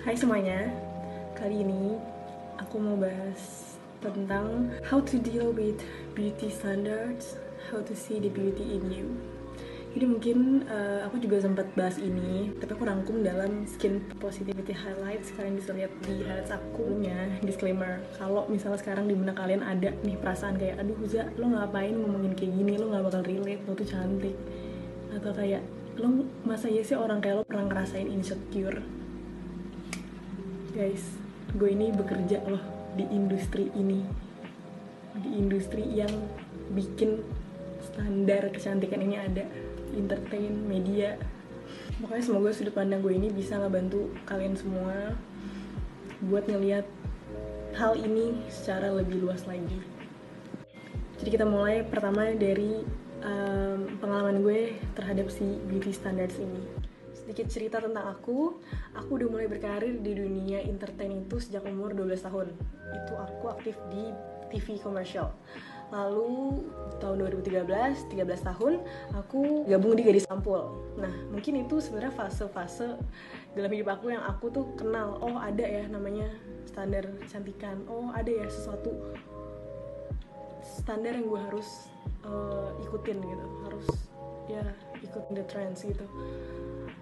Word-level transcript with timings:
Hai 0.00 0.16
semuanya, 0.16 0.64
kali 1.36 1.60
ini 1.60 2.00
aku 2.56 2.80
mau 2.80 2.96
bahas 2.96 3.76
tentang 4.00 4.72
how 4.80 4.96
to 4.96 5.20
deal 5.20 5.52
with 5.52 5.76
beauty 6.16 6.48
standards, 6.48 7.36
how 7.68 7.84
to 7.84 7.92
see 7.92 8.16
the 8.16 8.32
beauty 8.32 8.80
in 8.80 8.88
you. 8.88 9.12
Jadi 9.92 10.04
mungkin 10.08 10.64
uh, 10.72 11.04
aku 11.04 11.20
juga 11.20 11.44
sempat 11.44 11.68
bahas 11.76 12.00
ini, 12.00 12.48
tapi 12.56 12.80
aku 12.80 12.88
rangkum 12.88 13.20
dalam 13.20 13.68
skin 13.68 14.00
positivity 14.16 14.72
highlights. 14.72 15.36
Kalian 15.36 15.60
bisa 15.60 15.76
lihat 15.76 15.92
di 16.08 16.24
highlights 16.24 16.48
aku 16.48 16.80
punya 16.80 17.36
disclaimer. 17.44 18.00
Kalau 18.16 18.48
misalnya 18.48 18.80
sekarang 18.80 19.04
di 19.04 19.12
benak 19.12 19.36
kalian 19.36 19.60
ada 19.60 19.92
nih 20.00 20.16
perasaan 20.16 20.56
kayak, 20.56 20.80
aduh 20.80 20.96
Huza, 20.96 21.28
lo 21.36 21.52
ngapain 21.52 21.92
ngomongin 21.92 22.32
kayak 22.32 22.56
gini, 22.56 22.80
lo 22.80 22.88
nggak 22.88 23.04
bakal 23.04 23.20
relate, 23.20 23.60
lo 23.68 23.76
tuh 23.76 23.84
cantik. 23.84 24.36
Atau 25.12 25.36
kayak, 25.36 25.60
lo 26.00 26.24
masa 26.48 26.72
iya 26.72 26.80
sih 26.80 26.96
orang 26.96 27.20
kayak 27.20 27.36
lo 27.36 27.44
pernah 27.44 27.68
ngerasain 27.68 28.08
insecure? 28.08 28.80
Guys, 30.70 31.02
gue 31.58 31.66
ini 31.74 31.90
bekerja 31.90 32.46
loh 32.46 32.62
di 32.94 33.02
industri 33.10 33.74
ini. 33.74 34.06
Di 35.18 35.26
industri 35.34 35.82
yang 35.82 36.30
bikin 36.70 37.26
standar 37.82 38.54
kecantikan 38.54 39.02
ini 39.02 39.18
ada 39.18 39.50
entertain, 39.98 40.54
media. 40.70 41.18
Pokoknya 41.98 42.22
semoga 42.22 42.54
sudut 42.54 42.70
pandang 42.70 43.02
gue 43.02 43.10
ini 43.10 43.34
bisa 43.34 43.58
ngebantu 43.58 44.14
kalian 44.30 44.54
semua 44.54 45.18
buat 46.22 46.46
ngeliat 46.46 46.86
hal 47.74 47.98
ini 47.98 48.38
secara 48.46 48.94
lebih 48.94 49.26
luas 49.26 49.50
lagi. 49.50 49.82
Jadi 51.18 51.34
kita 51.34 51.50
mulai 51.50 51.82
pertama 51.82 52.30
dari 52.30 52.86
um, 53.26 53.98
pengalaman 53.98 54.38
gue 54.46 54.78
terhadap 54.94 55.34
si 55.34 55.50
beauty 55.66 55.90
standards 55.90 56.38
ini. 56.38 56.62
Sedikit 57.30 57.46
cerita 57.46 57.78
tentang 57.78 58.10
aku, 58.10 58.58
aku 58.90 59.10
udah 59.14 59.30
mulai 59.30 59.46
berkarir 59.46 60.02
di 60.02 60.18
dunia 60.18 60.66
entertain 60.66 61.14
itu 61.14 61.38
sejak 61.38 61.62
umur 61.62 61.94
12 61.94 62.26
tahun. 62.26 62.50
Itu 62.90 63.14
aku 63.14 63.54
aktif 63.54 63.78
di 63.86 64.10
TV 64.50 64.82
komersial. 64.82 65.30
Lalu 65.94 66.66
tahun 66.98 67.30
2013 67.30 68.10
13 68.10 68.26
tahun 68.50 68.82
aku 69.14 69.62
gabung 69.62 69.94
di 69.94 70.10
Gadis 70.10 70.26
Sampul. 70.26 70.74
Nah 70.98 71.14
mungkin 71.30 71.62
itu 71.62 71.78
sebenarnya 71.78 72.10
fase-fase 72.18 72.98
dalam 73.54 73.70
hidup 73.70 73.94
aku 73.94 74.10
yang 74.10 74.26
aku 74.26 74.50
tuh 74.50 74.66
kenal 74.74 75.22
oh 75.22 75.38
ada 75.38 75.62
ya 75.62 75.86
namanya 75.86 76.26
standar 76.66 77.06
kecantikan. 77.22 77.86
Oh 77.86 78.10
ada 78.10 78.26
ya 78.26 78.50
sesuatu 78.50 78.90
standar 80.66 81.14
yang 81.14 81.30
gue 81.30 81.40
harus 81.46 81.94
uh, 82.26 82.74
ikutin 82.82 83.22
gitu. 83.22 83.46
Harus 83.70 83.86
ya 84.50 84.66
ikutin 84.98 85.38
the 85.38 85.46
trends 85.46 85.86
gitu 85.86 86.10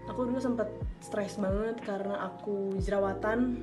aku 0.09 0.25
dulu 0.25 0.41
sempat 0.41 0.73
stres 1.05 1.37
banget 1.37 1.79
karena 1.85 2.27
aku 2.27 2.75
jerawatan 2.81 3.61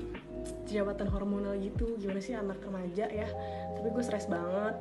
jerawatan 0.69 1.09
hormonal 1.09 1.57
gitu. 1.57 1.97
Gimana 1.97 2.21
sih 2.21 2.37
anak 2.37 2.61
remaja 2.61 3.09
ya? 3.09 3.27
Tapi 3.75 3.87
gue 3.89 4.03
stres 4.05 4.29
banget. 4.29 4.77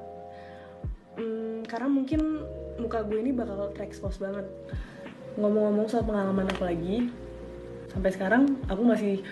Hmm, 1.17 1.65
karena 1.65 1.89
mungkin 1.89 2.45
muka 2.77 3.01
gue 3.03 3.19
ini 3.19 3.33
bakal 3.33 3.73
terekspos 3.73 4.21
banget. 4.21 4.45
Ngomong-ngomong 5.41 5.89
soal 5.91 6.07
pengalaman 6.07 6.47
aku 6.53 6.63
lagi 6.63 7.11
sampai 7.91 8.11
sekarang 8.11 8.59
aku 8.71 8.83
masih 8.85 9.25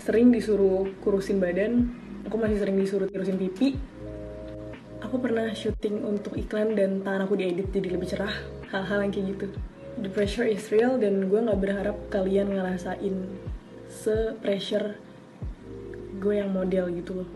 sering 0.00 0.32
disuruh 0.32 0.88
kurusin 1.04 1.38
badan. 1.38 1.92
Aku 2.28 2.36
masih 2.36 2.60
sering 2.60 2.76
disuruh 2.80 3.08
tirusin 3.08 3.36
pipi. 3.36 3.76
Aku 5.00 5.16
pernah 5.16 5.50
syuting 5.56 6.04
untuk 6.04 6.36
iklan 6.36 6.76
dan 6.76 7.00
tangan 7.00 7.24
aku 7.24 7.36
diedit 7.36 7.72
jadi 7.72 7.96
lebih 7.96 8.08
cerah. 8.08 8.32
Hal-hal 8.70 9.02
yang 9.02 9.12
kayak 9.12 9.26
gitu 9.34 9.48
the 9.98 10.10
pressure 10.12 10.46
is 10.46 10.70
real 10.70 10.94
dan 11.00 11.26
gue 11.26 11.40
nggak 11.42 11.58
berharap 11.58 11.96
kalian 12.14 12.54
ngerasain 12.54 13.26
se 13.90 14.38
pressure 14.38 14.94
gue 16.22 16.34
yang 16.38 16.54
model 16.54 16.86
gitu 16.94 17.24
loh 17.24 17.30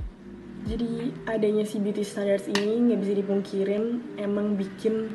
jadi 0.65 1.13
adanya 1.29 1.69
si 1.69 1.77
beauty 1.77 2.01
standards 2.01 2.49
ini 2.49 2.89
nggak 2.89 3.01
bisa 3.05 3.13
dipungkirin 3.21 3.85
emang 4.17 4.57
bikin 4.57 5.13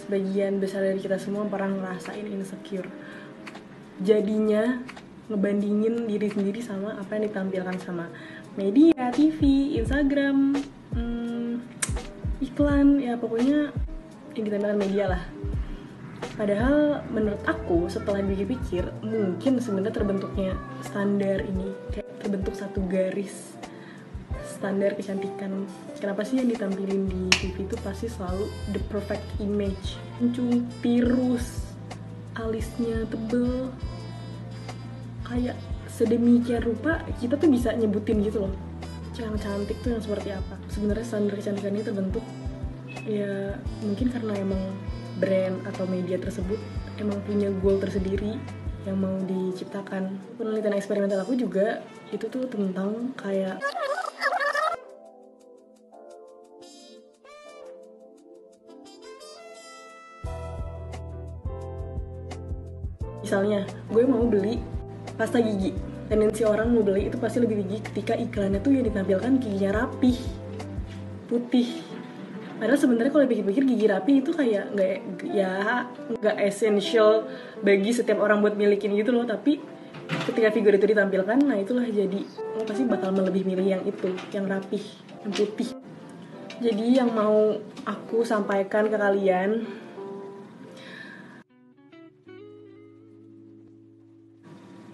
sebagian 0.00 0.58
besar 0.58 0.82
dari 0.82 0.98
kita 0.98 1.22
semua 1.22 1.46
pernah 1.46 1.70
ngerasain 1.70 2.26
insecure. 2.26 2.90
Jadinya 4.02 4.82
ngebandingin 5.30 6.10
diri 6.10 6.26
sendiri 6.26 6.58
sama 6.58 6.98
apa 6.98 7.14
yang 7.14 7.30
ditampilkan 7.30 7.76
sama 7.78 8.10
media, 8.58 9.14
TV, 9.14 9.38
Instagram, 9.78 10.58
hmm, 10.98 11.62
iklan, 12.42 12.98
ya 12.98 13.14
pokoknya 13.14 13.70
yang 14.34 14.44
ditampilkan 14.50 14.80
media 14.82 15.04
lah. 15.14 15.22
Padahal 16.36 17.04
menurut 17.12 17.40
aku 17.44 17.88
setelah 17.88 18.24
pikir-pikir 18.24 18.88
mungkin 19.04 19.60
sebenarnya 19.60 19.92
terbentuknya 19.92 20.52
standar 20.84 21.44
ini 21.44 21.72
kayak 21.92 22.08
terbentuk 22.20 22.56
satu 22.56 22.80
garis 22.88 23.56
standar 24.44 24.92
kecantikan. 24.96 25.64
Kenapa 25.96 26.24
sih 26.24 26.40
yang 26.40 26.48
ditampilin 26.48 27.08
di 27.08 27.22
TV 27.40 27.64
itu 27.64 27.76
pasti 27.80 28.08
selalu 28.08 28.48
the 28.72 28.80
perfect 28.92 29.24
image? 29.40 29.96
Kuncung 30.20 30.68
tirus 30.84 31.76
alisnya 32.36 33.04
tebel. 33.08 33.72
Kayak 35.24 35.56
sedemikian 35.88 36.64
rupa 36.64 37.04
kita 37.20 37.36
tuh 37.36 37.48
bisa 37.52 37.76
nyebutin 37.76 38.24
gitu 38.24 38.48
loh 38.48 38.54
yang 39.20 39.36
cantik 39.36 39.76
tuh 39.84 39.92
yang 39.92 40.02
seperti 40.02 40.32
apa. 40.32 40.56
Sebenarnya 40.72 41.04
standar 41.04 41.34
kecantikan 41.36 41.76
ini 41.76 41.84
terbentuk 41.84 42.24
ya 43.04 43.56
mungkin 43.84 44.06
karena 44.12 44.32
emang 44.40 44.62
brand 45.20 45.60
atau 45.68 45.84
media 45.84 46.16
tersebut 46.16 46.56
emang 46.96 47.20
punya 47.28 47.52
goal 47.60 47.76
tersendiri 47.76 48.40
yang 48.88 48.96
mau 48.96 49.12
diciptakan. 49.28 50.16
Penelitian 50.40 50.74
eksperimental 50.80 51.20
aku 51.20 51.36
juga 51.36 51.84
itu 52.10 52.24
tuh 52.32 52.48
tentang 52.48 53.12
kayak 53.14 53.60
misalnya 63.30 63.62
gue 63.86 64.02
mau 64.10 64.26
beli 64.26 64.58
pasta 65.14 65.38
gigi 65.38 65.70
tendensi 66.10 66.42
orang 66.42 66.74
mau 66.74 66.82
beli 66.82 67.06
itu 67.06 67.14
pasti 67.14 67.38
lebih 67.38 67.62
tinggi 67.62 67.78
ketika 67.78 68.18
iklannya 68.18 68.58
tuh 68.58 68.74
yang 68.74 68.82
ditampilkan 68.90 69.38
giginya 69.38 69.70
rapih 69.86 70.18
putih 71.30 71.89
padahal 72.60 72.76
sebenarnya 72.76 73.08
kalau 73.08 73.24
pikir-pikir 73.24 73.64
gigi 73.64 73.86
rapi 73.88 74.12
itu 74.20 74.30
kayak 74.36 74.76
nggak 74.76 74.92
ya 75.32 75.88
nggak 76.20 76.36
essential 76.44 77.24
bagi 77.64 77.90
setiap 77.96 78.20
orang 78.20 78.44
buat 78.44 78.52
milikin 78.52 78.92
gitu 79.00 79.16
loh. 79.16 79.24
Tapi 79.24 79.56
ketika 80.28 80.52
figur 80.52 80.76
itu 80.76 80.84
ditampilkan 80.84 81.40
nah 81.40 81.56
itulah 81.56 81.88
jadi 81.88 82.20
lo 82.52 82.62
pasti 82.68 82.84
bakal 82.84 83.16
lebih 83.16 83.48
milih 83.48 83.64
yang 83.64 83.82
itu 83.88 84.12
yang 84.36 84.44
rapih 84.44 84.84
yang 85.24 85.32
putih. 85.32 85.72
Jadi 86.60 87.00
yang 87.00 87.08
mau 87.16 87.56
aku 87.88 88.20
sampaikan 88.28 88.92
ke 88.92 88.96
kalian 89.00 89.64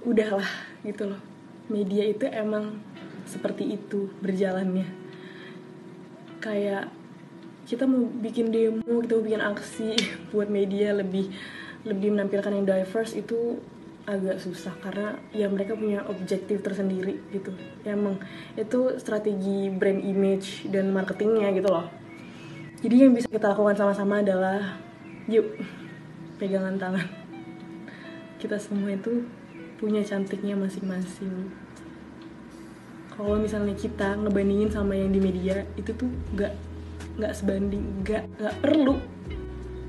udahlah 0.07 0.47
gitu 0.87 1.11
loh. 1.11 1.19
Media 1.67 2.07
itu 2.07 2.31
emang 2.31 2.79
seperti 3.27 3.75
itu 3.75 4.07
berjalannya. 4.23 4.87
Kayak 6.39 6.95
kita 7.67 7.85
mau 7.85 8.07
bikin 8.07 8.55
demo 8.55 9.03
kita 9.03 9.13
mau 9.19 9.25
bikin 9.27 9.43
aksi 9.43 9.89
buat 10.31 10.47
media 10.47 10.95
lebih 10.95 11.35
lebih 11.87 12.15
menampilkan 12.15 12.51
yang 12.55 12.67
diverse 12.67 13.15
itu 13.19 13.59
agak 14.07 14.39
susah. 14.39 14.75
Karena 14.79 15.19
ya 15.35 15.51
mereka 15.51 15.75
punya 15.75 16.07
objektif 16.07 16.63
tersendiri 16.63 17.19
gitu. 17.35 17.51
Ya 17.83 17.99
emang 17.99 18.23
itu 18.55 18.97
strategi 19.03 19.69
brand 19.69 20.01
image 20.01 20.71
dan 20.71 20.95
marketingnya 20.95 21.51
gitu 21.53 21.69
loh. 21.69 21.91
Jadi 22.81 22.95
yang 23.03 23.13
bisa 23.13 23.27
kita 23.27 23.51
lakukan 23.53 23.75
sama-sama 23.75 24.23
adalah 24.23 24.79
yuk 25.27 25.59
pegangan 26.39 26.79
tangan. 26.79 27.07
Kita 28.39 28.63
semua 28.63 28.95
itu 28.95 29.27
punya 29.77 30.07
cantiknya 30.07 30.55
masing-masing. 30.55 31.51
Kalau 33.17 33.41
misalnya 33.41 33.73
kita 33.73 34.13
ngebandingin 34.21 34.69
sama 34.69 34.93
yang 34.93 35.09
di 35.09 35.19
media 35.19 35.65
itu 35.81 35.89
tuh 35.97 36.09
nggak 36.37 36.53
nggak 37.17 37.33
sebanding 37.33 37.85
nggak 38.05 38.25
nggak 38.41 38.55
perlu. 38.61 39.01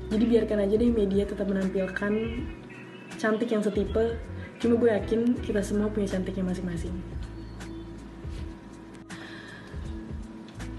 Jadi 0.08 0.24
biarkan 0.24 0.58
aja 0.64 0.74
deh 0.80 0.88
media 0.88 1.28
tetap 1.28 1.46
menampilkan 1.48 2.12
cantik 3.20 3.48
yang 3.52 3.60
setipe. 3.60 4.16
Cuma 4.58 4.74
gue 4.80 4.90
yakin 4.90 5.36
kita 5.38 5.60
semua 5.60 5.92
punya 5.92 6.08
cantiknya 6.08 6.48
masing-masing. 6.48 6.96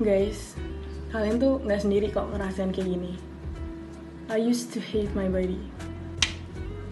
Guys 0.01 0.57
kalian 1.09 1.41
tuh 1.41 1.57
nggak 1.65 1.81
sendiri 1.81 2.07
kok 2.13 2.29
ngerasain 2.29 2.69
kayak 2.69 2.89
gini. 2.89 3.13
I 4.29 4.37
used 4.37 4.69
to 4.77 4.79
hate 4.81 5.09
my 5.17 5.25
body. 5.25 5.57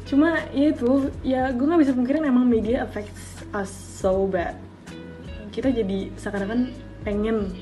Cuma 0.09 0.41
ya 0.55 0.73
itu 0.73 1.13
ya 1.21 1.53
gue 1.53 1.65
nggak 1.65 1.81
bisa 1.85 1.93
pungkirin 1.93 2.25
emang 2.25 2.49
media 2.49 2.81
affects 2.81 3.45
us 3.53 3.69
so 3.69 4.25
bad. 4.25 4.57
Kita 5.53 5.69
jadi 5.69 6.09
seakan-akan 6.17 6.73
pengen 7.05 7.53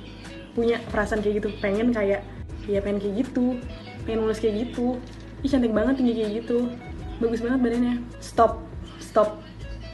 punya 0.56 0.80
perasaan 0.90 1.20
kayak 1.20 1.44
gitu. 1.44 1.50
Pengen 1.60 1.92
kayak 1.92 2.24
ya 2.66 2.80
pengen 2.82 3.04
kayak 3.04 3.28
gitu. 3.28 3.60
Pengen 4.08 4.26
nulis 4.26 4.40
kayak 4.40 4.56
gitu. 4.66 4.98
Ih 5.44 5.50
cantik 5.52 5.76
banget 5.76 6.00
tinggi 6.00 6.14
kayak 6.16 6.32
gitu. 6.42 6.72
Bagus 7.20 7.44
banget 7.44 7.60
badannya. 7.62 7.96
Stop. 8.24 8.64
Stop. 8.98 9.44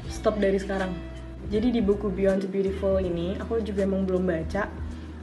Stop 0.08 0.38
dari 0.38 0.62
sekarang. 0.62 0.94
Jadi 1.52 1.75
di 1.75 1.81
buku 1.84 2.08
Beyond 2.08 2.48
Beautiful 2.48 3.04
ini 3.04 3.36
aku 3.36 3.60
juga 3.60 3.84
emang 3.84 4.08
belum 4.08 4.24
baca. 4.24 4.72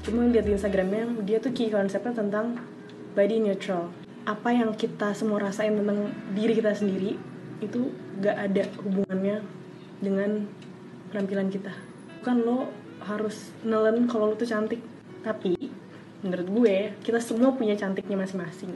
Cuma 0.05 0.29
lihat 0.29 0.45
di 0.45 0.53
Instagramnya 0.53 1.25
dia 1.25 1.41
tuh 1.41 1.57
key 1.57 1.73
konsepnya 1.73 2.13
tentang 2.13 2.61
body 3.17 3.41
neutral. 3.41 3.89
Apa 4.29 4.53
yang 4.53 4.77
kita 4.77 5.17
semua 5.17 5.41
rasain 5.41 5.73
tentang 5.73 6.13
diri 6.37 6.53
kita 6.53 6.77
sendiri 6.77 7.17
itu 7.65 7.91
gak 8.21 8.37
ada 8.37 8.69
hubungannya 8.85 9.41
dengan 10.05 10.45
penampilan 11.11 11.49
kita. 11.49 11.73
Bukan 12.21 12.37
lo 12.45 12.69
harus 13.09 13.51
nelen 13.65 14.05
kalau 14.05 14.31
lo 14.31 14.35
tuh 14.37 14.45
cantik 14.45 14.85
tapi 15.23 15.55
menurut 16.19 16.49
gue 16.51 16.77
kita 17.03 17.19
semua 17.23 17.55
punya 17.55 17.79
cantiknya 17.79 18.19
masing-masing. 18.19 18.75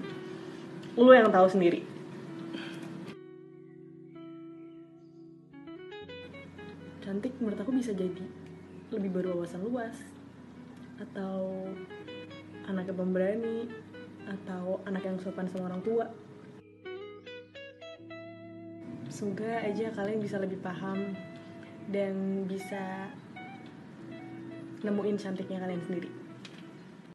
Lo 0.94 1.10
yang 1.10 1.30
tahu 1.30 1.46
sendiri. 1.48 1.82
Cantik 7.02 7.34
menurut 7.42 7.58
aku 7.58 7.72
bisa 7.74 7.90
jadi 7.94 8.26
lebih 8.94 9.10
berwawasan 9.10 9.62
luas. 9.66 9.96
Atau 11.02 11.66
anak 12.70 12.94
yang 12.94 12.98
pemberani 12.98 13.66
atau 14.22 14.78
anak 14.86 15.02
yang 15.02 15.18
sopan 15.18 15.50
sama 15.50 15.66
orang 15.72 15.82
tua. 15.82 16.06
Semoga 19.10 19.66
aja 19.66 19.90
kalian 19.92 20.22
bisa 20.22 20.38
lebih 20.38 20.62
paham 20.62 21.14
dan 21.90 22.46
bisa 22.46 23.10
nemuin 24.82 25.18
cantiknya 25.18 25.62
kalian 25.62 25.82
sendiri 25.84 26.21